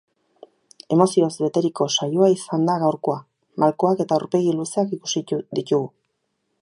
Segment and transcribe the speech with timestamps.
[0.95, 3.19] Emozioz beteriko saioa izan da gaurkoa,
[3.65, 5.85] malkoak eta aurpegi luzeak ikusi ditugu.